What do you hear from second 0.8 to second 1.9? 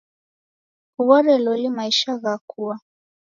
Kughora loli